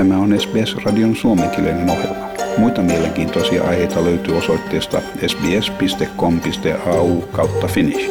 Tämä 0.00 0.18
on 0.18 0.40
SBS-radion 0.40 1.16
suomenkielinen 1.16 1.90
ohjelma. 1.90 2.28
Muita 2.58 2.82
mielenkiintoisia 2.82 3.64
aiheita 3.64 4.04
löytyy 4.04 4.36
osoitteesta 4.36 5.00
sbs.com.au 5.26 7.20
kautta 7.20 7.66
finnish. 7.66 8.10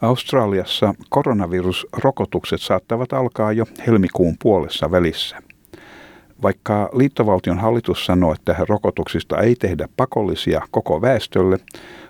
Australiassa 0.00 0.94
koronavirusrokotukset 1.08 2.60
saattavat 2.60 3.12
alkaa 3.12 3.52
jo 3.52 3.64
helmikuun 3.86 4.36
puolessa 4.42 4.90
välissä. 4.90 5.36
Vaikka 6.42 6.90
liittovaltion 6.92 7.58
hallitus 7.58 8.06
sanoo, 8.06 8.32
että 8.32 8.56
rokotuksista 8.68 9.40
ei 9.40 9.54
tehdä 9.54 9.88
pakollisia 9.96 10.62
koko 10.70 11.02
väestölle, 11.02 11.58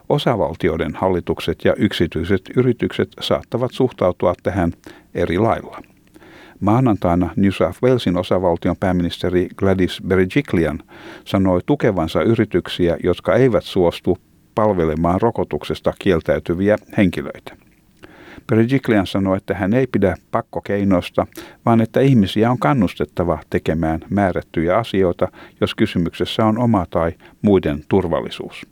osavaltioiden 0.09 0.95
hallitukset 0.95 1.64
ja 1.64 1.75
yksityiset 1.75 2.43
yritykset 2.57 3.09
saattavat 3.21 3.73
suhtautua 3.73 4.35
tähän 4.43 4.73
eri 5.14 5.39
lailla. 5.39 5.82
Maanantaina 6.61 7.31
New 7.37 7.51
South 7.51 7.82
Walesin 7.82 8.17
osavaltion 8.17 8.77
pääministeri 8.81 9.49
Gladys 9.57 10.03
Berejiklian 10.07 10.79
sanoi 11.25 11.61
tukevansa 11.67 12.23
yrityksiä, 12.23 12.96
jotka 13.04 13.35
eivät 13.35 13.65
suostu 13.65 14.18
palvelemaan 14.54 15.21
rokotuksesta 15.21 15.93
kieltäytyviä 15.99 16.76
henkilöitä. 16.96 17.70
Berejiklian 18.46 19.07
sanoi, 19.07 19.36
että 19.36 19.54
hän 19.54 19.75
ei 19.75 19.86
pidä 19.86 20.17
pakkokeinoista, 20.30 21.26
vaan 21.67 21.81
että 21.81 22.00
ihmisiä 22.00 22.50
on 22.50 22.58
kannustettava 22.58 23.39
tekemään 23.50 24.00
määrättyjä 24.11 24.76
asioita, 24.76 25.29
jos 25.61 25.75
kysymyksessä 25.75 26.45
on 26.45 26.58
oma 26.58 26.86
tai 26.90 27.12
muiden 27.43 27.84
turvallisuus. 27.89 28.67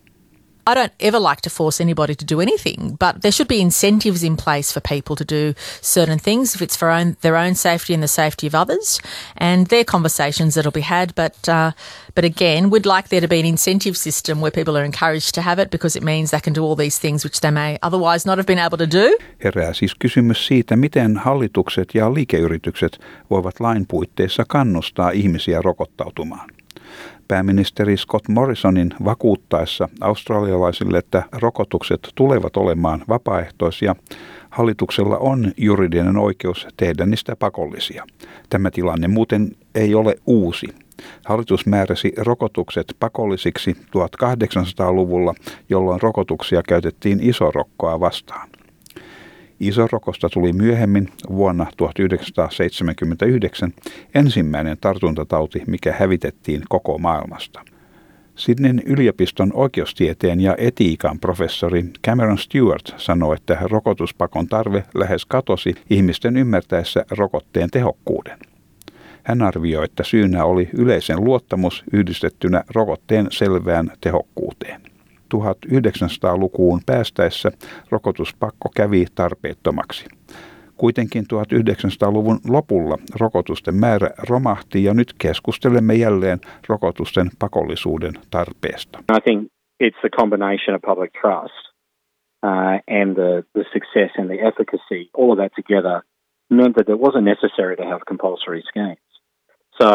I 0.69 0.75
don't 0.75 0.93
ever 1.01 1.19
like 1.19 1.41
to 1.41 1.51
force 1.51 1.81
anybody 1.81 2.15
to 2.15 2.25
do 2.27 2.43
anything, 2.43 2.97
but 2.99 3.23
there 3.23 3.33
should 3.33 3.49
be 3.49 3.63
incentives 3.63 4.23
in 4.23 4.37
place 4.37 4.71
for 4.71 4.81
people 4.81 5.17
to 5.17 5.25
do 5.25 5.55
certain 5.81 6.19
things 6.19 6.55
if 6.55 6.61
it's 6.61 6.77
for 6.77 6.91
own, 6.91 7.17
their 7.23 7.37
own 7.37 7.55
safety 7.55 7.95
and 7.95 8.03
the 8.03 8.09
safety 8.09 8.47
of 8.47 8.55
others. 8.55 9.01
And 9.39 9.69
they're 9.69 9.83
conversations 9.83 10.55
that'll 10.55 10.71
be 10.71 10.83
had. 10.83 11.15
But 11.15 11.49
uh, 11.49 11.73
but 12.15 12.25
again, 12.25 12.69
we'd 12.69 12.85
like 12.85 13.09
there 13.09 13.23
to 13.23 13.29
be 13.29 13.41
an 13.41 13.47
incentive 13.47 13.97
system 13.97 14.41
where 14.43 14.51
people 14.51 14.77
are 14.77 14.85
encouraged 14.85 15.35
to 15.35 15.41
have 15.41 15.63
it 15.63 15.71
because 15.71 15.97
it 15.97 16.03
means 16.03 16.31
they 16.31 16.41
can 16.41 16.53
do 16.53 16.63
all 16.65 16.77
these 16.77 17.01
things 17.01 17.25
which 17.25 17.41
they 17.41 17.51
may 17.51 17.79
otherwise 17.81 18.27
not 18.27 18.39
have 18.39 18.47
been 18.47 18.67
able 18.67 18.79
to 18.79 18.87
do. 18.87 19.17
Herää 19.45 19.73
siis 19.73 19.95
kysymys 19.95 20.47
siitä, 20.47 20.77
miten 20.77 21.17
hallitukset 21.17 21.95
ja 21.95 22.15
liikeyritykset 22.15 22.99
voivat 23.31 23.61
lain 23.61 23.87
puitteissa 23.87 24.45
kannustaa 24.49 25.11
ihmisiä 25.11 25.63
rokottautumaan 25.63 26.58
pääministeri 27.29 27.97
Scott 27.97 28.29
Morrisonin 28.29 28.91
vakuuttaessa 29.05 29.89
australialaisille, 30.01 30.99
että 30.99 31.23
rokotukset 31.33 32.09
tulevat 32.15 32.57
olemaan 32.57 33.05
vapaaehtoisia, 33.09 33.97
hallituksella 34.51 35.19
on 35.19 35.53
juridinen 35.57 36.17
oikeus 36.17 36.67
tehdä 36.77 37.07
niistä 37.07 37.37
pakollisia. 37.37 38.05
Tämä 38.51 38.71
tilanne 38.71 39.09
muuten 39.09 39.51
ei 39.75 39.95
ole 39.95 40.17
uusi. 40.27 40.67
Hallitus 41.25 41.67
määräsi 41.67 42.13
rokotukset 42.17 42.97
pakollisiksi 43.01 43.77
1800-luvulla, 43.97 45.35
jolloin 45.69 46.03
rokotuksia 46.03 46.63
käytettiin 46.69 47.19
isorokkoa 47.23 48.01
vastaan. 48.01 48.49
Isorokosta 49.61 50.29
tuli 50.29 50.53
myöhemmin 50.53 51.09
vuonna 51.31 51.67
1979 51.77 53.73
ensimmäinen 54.15 54.77
tartuntatauti, 54.81 55.63
mikä 55.67 55.95
hävitettiin 55.99 56.63
koko 56.69 56.99
maailmasta. 56.99 57.61
Sydneyn 58.35 58.83
yliopiston 58.87 59.51
oikeustieteen 59.55 60.41
ja 60.41 60.55
etiikan 60.59 61.21
professori 61.21 61.85
Cameron 62.07 62.39
Stewart 62.39 62.95
sanoi, 62.97 63.37
että 63.37 63.59
rokotuspakon 63.61 64.47
tarve 64.47 64.85
lähes 64.95 65.27
katosi 65.27 65.75
ihmisten 65.91 66.37
ymmärtäessä 66.37 67.05
rokotteen 67.11 67.71
tehokkuuden. 67.71 68.39
Hän 69.23 69.43
arvioi, 69.43 69.85
että 69.85 70.05
syynä 70.05 70.45
oli 70.45 70.69
yleisen 70.73 71.25
luottamus 71.25 71.85
yhdistettynä 71.93 72.65
rokotteen 72.75 73.27
selvään 73.31 73.93
tehokkuuteen. 74.01 74.88
1900-lukuun 75.35 76.81
päästäessä 76.87 77.51
rokotuspakko 77.91 78.69
kävi 78.77 79.05
tarpeettomaksi. 79.15 80.07
Kuitenkin 80.77 81.25
1900-luvun 81.35 82.39
lopulla 82.49 82.99
rokotusten 83.21 83.75
määrä 83.75 84.11
romahti 84.29 84.85
ja 84.85 84.95
nyt 84.95 85.13
keskustelemme 85.19 85.95
jälleen 85.95 86.39
rokotusten 86.69 87.31
pakollisuuden 87.39 88.13
tarpeesta. 88.31 88.99
I 88.99 89.21
think 89.21 89.53
it's 89.85 90.01
the 90.01 90.11
combination 90.21 90.75
of 90.77 90.83
public 90.83 91.11
trust 91.21 91.69
uh, 92.43 92.79
and 93.01 93.17
the, 93.17 93.45
the 93.55 93.65
success 93.73 94.11
and 94.19 94.29
the 94.29 94.41
efficacy, 94.49 95.11
all 95.19 95.31
of 95.31 95.39
that 95.39 95.53
together 95.53 96.03
meant 96.51 96.75
that 96.77 96.89
it 96.89 97.01
wasn't 97.01 97.25
necessary 97.25 97.77
to 97.77 97.85
have 97.85 98.01
compulsory 98.09 98.63
schemes. 98.63 99.09
So 99.81 99.89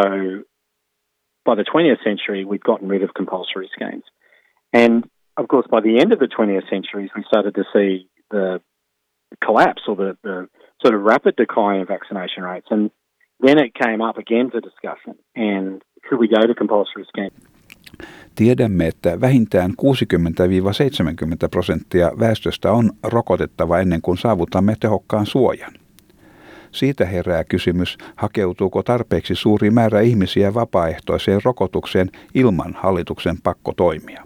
by 1.45 1.55
the 1.55 1.65
20th 1.73 2.03
century, 2.03 2.45
we'd 2.45 2.63
gotten 2.63 2.87
rid 2.87 3.03
of 3.03 3.13
compulsory 3.13 3.69
schemes. 3.73 4.03
And 4.71 5.03
of 5.37 5.47
course, 5.47 5.67
by 5.69 5.81
the 5.81 5.99
end 5.99 6.13
of 6.13 6.19
the 6.19 6.27
20th 6.27 6.69
century, 6.69 7.11
we 7.15 7.23
started 7.27 7.55
to 7.55 7.63
see 7.73 8.07
the 8.29 8.61
collapse 9.45 9.83
or 9.87 9.95
the, 9.95 10.17
the 10.23 10.47
sort 10.81 10.93
of 10.95 11.01
rapid 11.01 11.35
decline 11.35 11.79
in 11.79 11.87
vaccination 11.87 12.43
rates. 12.43 12.67
And 12.69 12.91
then 13.39 13.57
it 13.57 13.73
came 13.73 14.01
up 14.01 14.17
again 14.17 14.51
for 14.51 14.61
discussion. 14.61 15.15
And 15.35 15.81
should 16.07 16.19
we 16.19 16.27
go 16.27 16.47
to 16.47 16.53
compulsory 16.55 17.05
scheme? 17.05 17.31
Tiedämme, 18.35 18.87
että 18.87 19.21
vähintään 19.21 19.71
60-70 19.71 19.73
prosenttia 21.51 22.11
väestöstä 22.19 22.71
on 22.71 22.91
rokotettava 23.03 23.79
ennen 23.79 24.01
kuin 24.01 24.17
saavutamme 24.17 24.75
tehokkaan 24.79 25.25
suojan. 25.25 25.73
Siitä 26.71 27.05
herää 27.05 27.43
kysymys, 27.43 27.97
hakeutuuko 28.15 28.83
tarpeeksi 28.83 29.35
suuri 29.35 29.71
määrä 29.71 30.01
ihmisiä 30.01 30.53
vapaaehtoiseen 30.53 31.39
rokotukseen 31.43 32.09
ilman 32.35 32.73
hallituksen 32.73 33.35
pakkotoimia. 33.43 34.23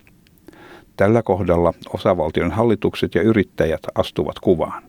Tällä 0.98 1.24
kohdalla 1.24 1.74
osavaltion 1.94 2.52
hallitukset 2.52 3.16
ja 3.16 3.22
yrittäjät 3.22 3.82
astuvat 3.96 4.40
kuvaan. 4.40 4.84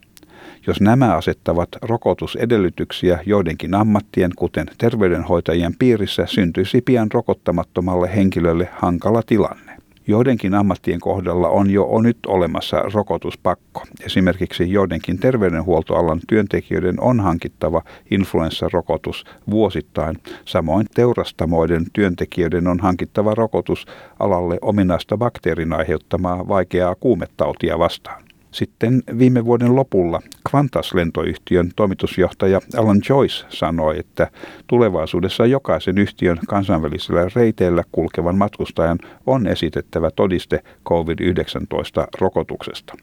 Jos 0.67 0.81
nämä 0.81 1.17
asettavat 1.17 1.69
rokotusedellytyksiä 1.83 3.19
joidenkin 3.27 3.75
ammattien, 3.75 4.31
kuten 4.37 4.67
terveydenhoitajien 4.79 5.75
piirissä, 5.79 6.27
syntyisi 6.27 6.81
pian 6.81 7.13
rokottamattomalle 7.13 8.17
henkilölle 8.17 8.69
hankala 8.73 9.23
tilanne. 9.27 9.68
Joidenkin 10.09 10.55
ammattien 10.55 11.01
kohdalla 11.01 11.49
on 11.49 11.71
jo 11.71 12.01
nyt 12.03 12.19
olemassa 12.27 12.83
rokotuspakko. 12.95 13.83
Esimerkiksi 14.07 14.73
joidenkin 14.73 15.19
terveydenhuoltoalan 15.19 16.21
työntekijöiden 16.29 17.01
on 17.01 17.21
hankittava 17.21 17.83
influenssarokotus 18.11 19.25
vuosittain. 19.51 20.19
Samoin 20.45 20.87
teurastamoiden 20.95 21.85
työntekijöiden 21.93 22.67
on 22.67 22.81
hankittava 22.81 23.35
rokotus 23.35 23.87
alalle 24.19 24.59
ominaista 24.63 25.17
bakteerin 25.17 25.73
aiheuttamaa 25.73 26.49
vaikeaa 26.49 26.95
kuumetautia 26.95 27.79
vastaan. 27.79 28.28
Sitten 28.51 29.03
viime 29.19 29.45
vuoden 29.45 29.77
lopulla 29.77 30.21
Qantas-lentoyhtiön 30.51 31.71
toimitusjohtaja 31.77 32.61
Alan 32.77 33.01
Joyce 33.09 33.47
sanoi, 33.49 33.99
että 33.99 34.31
tulevaisuudessa 34.67 35.47
jokaisen 35.47 35.99
yhtiön 35.99 36.39
kansainvälisellä 36.49 37.29
reiteillä 37.37 37.85
kulkevan 37.93 38.39
matkustajan 38.39 38.99
on 39.27 39.47
esitettävä 39.47 40.11
todiste 40.11 40.63
COVID-19-rokotuksesta. 40.89 42.95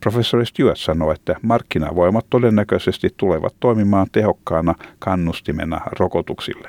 Professori 0.00 0.46
Stewart 0.46 0.78
sanoi, 0.78 1.14
että 1.14 1.36
markkinavoimat 1.42 2.26
todennäköisesti 2.30 3.08
tulevat 3.16 3.54
toimimaan 3.60 4.06
tehokkaana 4.12 4.74
kannustimena 4.98 5.80
rokotuksille. 5.98 6.68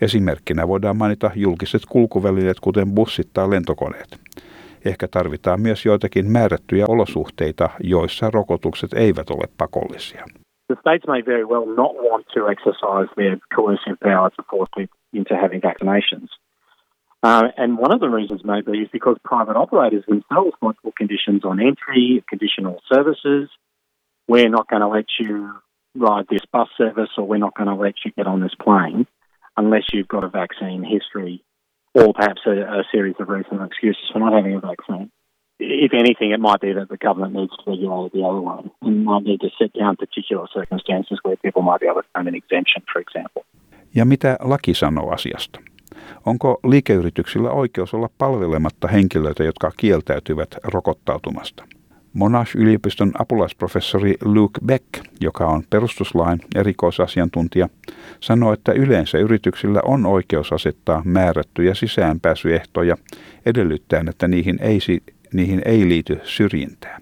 Esimerkkinä 0.00 0.68
voidaan 0.68 0.96
mainita 0.96 1.30
julkiset 1.34 1.82
kulkuvälineet, 1.88 2.60
kuten 2.60 2.92
bussit 2.92 3.28
tai 3.32 3.50
lentokoneet. 3.50 4.18
Ehkä 4.84 5.08
tarvitaan 5.08 5.60
myös 5.60 5.86
joitakin 5.86 6.30
määrättyjä 6.30 6.84
olosuhteita, 6.88 7.70
joissa 7.80 8.30
rokotukset 8.30 8.92
eivät 8.92 9.30
ole 9.30 9.48
pakollisia. 9.58 10.24
The 10.66 10.76
states 10.80 11.06
may 11.06 11.22
very 11.26 11.44
well 11.44 11.66
not 11.66 11.92
want 12.10 12.26
to 12.34 12.40
exercise 12.48 13.08
their 13.16 13.38
coercive 13.56 13.96
power 14.02 14.30
to 14.30 14.42
force 14.50 14.70
people 14.76 14.98
into 15.12 15.34
having 15.34 15.62
vaccinations. 15.62 16.28
Uh, 17.24 17.48
and 17.56 17.78
one 17.78 17.94
of 17.94 18.00
the 18.00 18.10
reasons 18.18 18.44
may 18.44 18.62
be 18.62 18.82
is 18.84 18.90
because 18.92 19.16
private 19.34 19.56
operators 19.56 20.04
themselves 20.06 20.54
might 20.60 20.76
put 20.84 20.96
conditions 20.96 21.44
on 21.44 21.60
entry, 21.60 22.22
conditional 22.28 22.76
services. 22.94 23.48
We're 24.28 24.54
not 24.56 24.68
going 24.68 24.82
to 24.82 24.88
let 24.88 25.08
you 25.18 25.54
ride 25.94 26.26
this 26.28 26.44
bus 26.52 26.68
service 26.76 27.12
or 27.16 27.24
we're 27.26 27.44
not 27.46 27.54
going 27.54 27.72
to 27.76 27.82
let 27.86 27.94
you 28.04 28.10
get 28.16 28.26
on 28.26 28.40
this 28.40 28.54
plane 28.64 29.06
unless 29.56 29.84
you've 29.92 30.08
got 30.08 30.24
a 30.24 30.28
vaccine 30.28 30.82
history 30.84 31.42
or 31.94 32.12
perhaps 32.12 32.42
a, 32.46 32.50
a 32.80 32.84
series 32.92 33.16
of 33.20 33.28
reasonable 33.28 33.66
excuses 33.66 34.04
for 34.12 34.18
not 34.18 34.32
having 34.32 34.54
a 34.54 34.60
vaccine. 34.60 35.10
If 35.58 35.92
anything, 35.94 36.32
it 36.32 36.40
might 36.40 36.60
be 36.60 36.72
that 36.72 36.88
the 36.88 36.98
government 37.06 37.34
needs 37.34 37.54
to 37.56 37.70
regulate 37.70 38.12
the 38.12 38.24
other 38.28 38.42
way 38.48 38.60
and 38.82 39.04
might 39.04 39.24
need 39.24 39.40
to 39.40 39.50
set 39.58 39.72
down 39.80 39.96
particular 39.96 40.46
circumstances 40.52 41.18
where 41.22 41.36
people 41.36 41.62
might 41.62 41.80
be 41.80 41.86
able 41.86 42.02
to 42.02 42.08
claim 42.12 42.26
an 42.26 42.34
exemption, 42.34 42.82
for 42.92 43.00
example. 43.00 43.42
Ja 43.94 44.04
mitä 44.04 44.36
laki 44.40 44.74
sanoo 44.74 45.10
asiasta? 45.10 45.60
Onko 46.26 46.60
liikeyrityksillä 46.64 47.50
oikeus 47.50 47.94
olla 47.94 48.08
palvelematta 48.18 48.88
henkilöitä, 48.88 49.44
jotka 49.44 49.70
kieltäytyvät 49.76 50.48
rokottautumasta? 50.64 51.64
Monash-yliopiston 52.14 53.12
apulaisprofessori 53.18 54.14
Luke 54.24 54.60
Beck, 54.66 54.86
joka 55.20 55.46
on 55.46 55.62
perustuslain 55.70 56.40
erikoisasiantuntija, 56.54 57.68
sanoo, 58.20 58.52
että 58.52 58.72
yleensä 58.72 59.18
yrityksillä 59.18 59.80
on 59.84 60.06
oikeus 60.06 60.52
asettaa 60.52 61.02
määrättyjä 61.04 61.74
sisäänpääsyehtoja 61.74 62.96
edellyttäen, 63.46 64.08
että 64.08 64.28
niihin 64.28 64.58
ei, 64.60 64.78
niihin 65.32 65.62
ei 65.64 65.88
liity 65.88 66.20
syrjintää. 66.24 66.98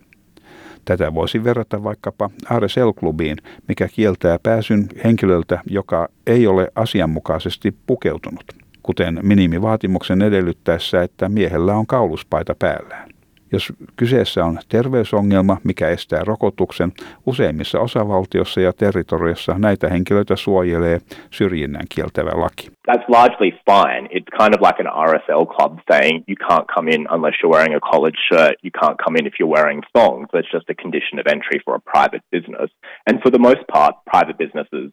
Tätä 0.84 1.14
voisi 1.14 1.44
verrata 1.44 1.84
vaikkapa 1.84 2.30
RSL-klubiin, 2.58 3.36
mikä 3.68 3.88
kieltää 3.88 4.38
pääsyn 4.42 4.88
henkilöltä, 5.04 5.60
joka 5.66 6.08
ei 6.26 6.46
ole 6.46 6.68
asianmukaisesti 6.74 7.74
pukeutunut, 7.86 8.44
kuten 8.82 9.18
minimivaatimuksen 9.22 10.22
edellyttäessä, 10.22 11.02
että 11.02 11.28
miehellä 11.28 11.74
on 11.74 11.86
kauluspaita 11.86 12.54
päällään. 12.58 13.11
Jos 13.52 13.72
kyseessä 13.96 14.44
on 14.44 14.58
terveysongelma, 14.68 15.56
mikä 15.64 15.88
estää 15.88 16.22
rokotuksen, 16.24 16.92
useimmissa 17.26 17.80
osavaltiossa 17.80 18.60
ja 18.60 18.72
territoriossa 18.72 19.54
näitä 19.58 19.88
henkilöitä 19.88 20.36
suojelee 20.36 20.98
syrjinnän 21.30 21.86
kieltävä 21.94 22.30
laki. 22.34 22.68
That's 22.90 23.04
largely 23.08 23.50
fine. 23.50 24.04
It's 24.16 24.30
kind 24.42 24.54
of 24.54 24.60
like 24.66 24.78
an 24.84 24.90
RSL 25.08 25.46
club 25.54 25.78
saying 25.92 26.24
you 26.28 26.36
can't 26.48 26.66
come 26.74 26.90
in 26.94 27.06
unless 27.14 27.36
you're 27.40 27.54
wearing 27.56 27.74
a 27.76 27.80
collared 27.90 28.16
shirt, 28.28 28.54
you 28.64 28.72
can't 28.80 28.98
come 29.04 29.14
in 29.18 29.26
if 29.26 29.34
you're 29.38 29.54
wearing 29.56 29.82
thongs. 29.96 30.26
That's 30.32 30.52
just 30.56 30.70
a 30.70 30.74
condition 30.84 31.18
of 31.20 31.26
entry 31.26 31.58
for 31.64 31.74
a 31.74 31.82
private 31.94 32.24
business. 32.34 32.70
And 33.06 33.14
for 33.22 33.30
the 33.30 33.42
most 33.48 33.62
part, 33.74 33.94
private 34.12 34.38
businesses 34.44 34.88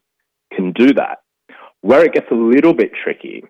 can 0.56 0.72
do 0.72 0.88
that. 1.00 1.16
Where 1.88 2.04
it 2.04 2.12
gets 2.12 2.30
a 2.30 2.40
little 2.54 2.74
bit 2.74 2.90
tricky 3.04 3.44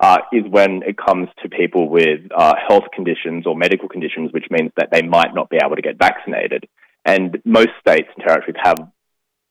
uh, 0.00 0.18
is 0.32 0.44
when 0.48 0.82
it 0.86 0.96
comes 0.96 1.28
to 1.42 1.48
people 1.48 1.88
with 1.88 2.20
uh, 2.34 2.54
health 2.68 2.84
conditions 2.94 3.46
or 3.46 3.56
medical 3.56 3.88
conditions, 3.88 4.32
which 4.32 4.46
means 4.50 4.70
that 4.76 4.88
they 4.92 5.02
might 5.02 5.34
not 5.34 5.50
be 5.50 5.58
able 5.64 5.76
to 5.76 5.82
get 5.82 5.98
vaccinated. 5.98 6.68
And 7.04 7.38
most 7.44 7.70
states 7.80 8.08
and 8.14 8.24
territories 8.26 8.56
have 8.62 8.78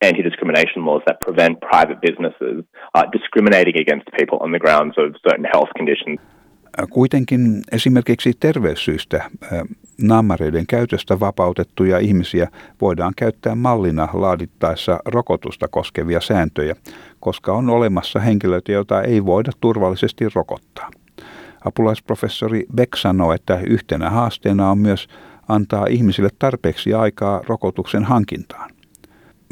anti 0.01 0.21
discrimination 0.21 0.85
laws 0.85 1.01
that 1.07 1.19
prevent 1.21 1.59
private 1.61 1.99
businesses 2.01 2.63
uh, 2.93 3.05
discriminating 3.11 3.77
against 3.77 4.07
people 4.17 4.37
on 4.41 4.51
the 4.51 4.59
grounds 4.59 4.95
of 4.97 5.15
certain 5.27 5.45
health 5.53 5.69
conditions. 5.75 6.19
Kuitenkin 6.89 7.61
esimerkiksi 7.71 8.33
terveyssyistä 8.33 9.23
naamareiden 10.01 10.67
käytöstä 10.67 11.19
vapautettuja 11.19 11.99
ihmisiä 11.99 12.47
voidaan 12.81 13.13
käyttää 13.15 13.55
mallina 13.55 14.07
laadittaessa 14.13 14.99
rokotusta 15.05 15.67
koskevia 15.67 16.21
sääntöjä, 16.21 16.75
koska 17.19 17.53
on 17.53 17.69
olemassa 17.69 18.19
henkilöitä, 18.19 18.71
joita 18.71 19.01
ei 19.01 19.25
voida 19.25 19.51
turvallisesti 19.61 20.25
rokottaa. 20.35 20.91
Apulaisprofessori 21.65 22.65
Beck 22.75 22.95
sanoo, 22.95 23.33
että 23.33 23.59
yhtenä 23.67 24.09
haasteena 24.09 24.71
on 24.71 24.77
myös 24.77 25.07
antaa 25.47 25.85
ihmisille 25.87 26.29
tarpeeksi 26.39 26.93
aikaa 26.93 27.41
rokotuksen 27.47 28.03
hankintaan 28.03 28.76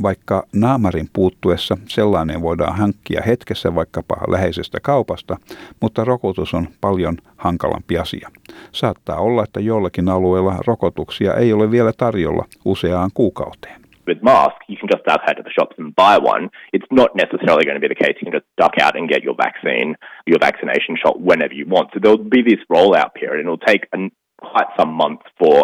vaikka 0.04 0.44
naamarin 0.56 1.08
puuttuessa 1.14 1.78
sellainen 1.88 2.42
voidaan 2.42 2.78
hankkia 2.78 3.22
hetkessä 3.28 3.76
vaikkapa 3.76 4.16
läheisestä 4.28 4.78
kaupasta, 4.82 5.38
mutta 5.82 6.06
rokotus 6.06 6.54
on 6.54 6.68
paljon 6.82 7.18
hankalampi 7.38 7.98
asia. 7.98 8.30
Saattaa 8.72 9.20
olla, 9.20 9.44
että 9.44 9.60
jollakin 9.60 10.10
alueella 10.10 10.56
rokotuksia 10.68 11.34
ei 11.34 11.54
ole 11.54 11.72
vielä 11.72 11.92
tarjolla 11.98 12.46
useaan 12.66 13.10
kuukauteen. 13.14 13.86
With 14.08 14.22
mask, 14.22 14.58
you 14.70 14.78
can 14.78 14.90
just 14.94 15.06
duck 15.06 15.22
out 15.28 15.38
to 15.38 15.44
the 15.44 15.56
shops 15.60 15.76
and 15.80 15.94
buy 15.96 16.18
one. 16.34 16.50
It's 16.76 16.90
not 16.92 17.16
necessarily 17.16 17.66
going 17.66 17.80
to 17.82 17.86
be 17.88 17.94
the 17.94 18.04
case. 18.04 18.16
You 18.22 18.26
can 18.30 18.38
just 18.40 18.50
duck 18.62 18.76
out 18.84 18.96
and 18.96 19.10
get 19.10 19.24
your 19.24 19.38
vaccine, 19.48 19.96
your 20.28 20.40
vaccination 20.40 20.94
shot 21.02 21.16
whenever 21.30 21.56
you 21.60 21.66
want. 21.68 21.90
So 21.92 22.00
there'll 22.00 22.30
be 22.38 22.44
this 22.44 22.62
rollout 22.70 23.12
period, 23.16 23.40
and 23.40 23.48
it'll 23.48 23.68
take 23.74 23.84
an, 23.94 24.12
quite 24.38 24.70
some 24.78 24.92
months 24.94 25.26
for 25.40 25.58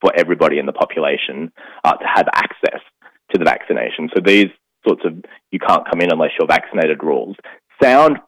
for 0.00 0.10
everybody 0.16 0.58
in 0.58 0.66
the 0.66 0.72
population 0.72 1.52
uh, 1.84 1.96
to 2.02 2.06
have 2.16 2.26
access 2.34 2.80
to 3.32 3.38
the 3.38 3.44
vaccination. 3.44 4.08
So 4.14 4.22
these 4.24 4.48
sorts 4.86 5.02
of 5.04 5.24
you 5.50 5.58
can't 5.58 5.88
come 5.90 6.00
in 6.00 6.12
unless 6.12 6.30
you're 6.38 6.48
vaccinated 6.48 7.02
rules 7.02 7.36
sound 7.82 8.18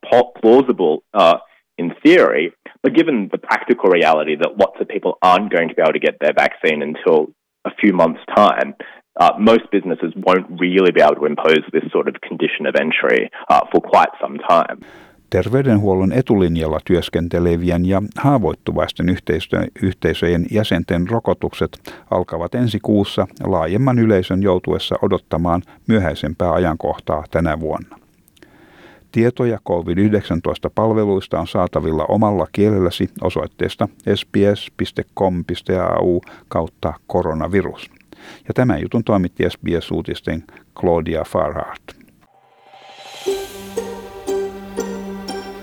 plausible 0.41 1.03
uh, 1.15 1.39
in 1.79 1.93
theory, 2.05 2.53
but 2.83 2.95
given 2.95 3.29
the 3.33 3.39
practical 3.39 3.91
reality 3.91 4.37
that 4.37 4.59
lots 4.59 4.77
of 4.81 4.89
people 4.89 5.19
aren't 5.23 5.53
going 5.53 5.69
to 5.69 5.75
be 5.75 5.83
able 5.83 5.93
to 5.93 5.99
get 5.99 6.19
their 6.21 6.33
vaccine 6.33 6.83
until 6.83 7.29
a 7.65 7.71
few 7.81 7.93
months' 7.93 8.21
time, 8.35 8.75
uh, 9.19 9.33
most 9.39 9.63
businesses 9.73 10.13
won't 10.17 10.47
really 10.61 10.93
be 10.93 11.01
able 11.01 11.15
to 11.15 11.27
impose 11.27 11.61
this 11.73 11.83
sort 11.93 12.09
of 12.09 12.15
condition 12.21 12.67
of 12.67 12.75
entry 12.77 13.31
uh, 13.49 13.61
for 13.73 13.81
quite 13.81 14.09
some 14.21 14.39
time. 14.49 14.83
Terveydenhuollon 15.31 16.13
etulinjalla 16.13 16.81
työskentelevien 16.85 17.87
ja 17.87 18.03
haavoittuvaisten 18.17 19.07
yhteisöjen 19.83 20.47
jäsenten 20.51 21.09
rokotukset 21.09 21.95
alkavat 22.11 22.55
ensi 22.55 22.79
kuussa 22.83 23.27
laajemman 23.45 23.99
yleisön 23.99 24.43
joutuessa 24.43 24.97
odottamaan 25.03 25.63
myöhäisempää 25.87 26.53
ajankohtaa 26.53 27.25
tänä 27.31 27.61
vuonna. 27.61 27.97
Tietoja 29.13 29.59
COVID-19-palveluista 29.69 31.41
on 31.41 31.47
saatavilla 31.47 32.05
omalla 32.05 32.47
kielelläsi 32.53 33.11
osoitteesta 33.21 33.89
sbs.com.au 34.15 35.41
kautta 36.49 36.95
koronavirus. 37.07 37.91
Ja 38.49 38.55
tämän 38.55 38.81
jutun 38.83 39.05
toimitti 39.05 39.45
SBS-uutisten 39.51 40.45
Claudia 40.81 41.25
Farhart. 41.25 42.00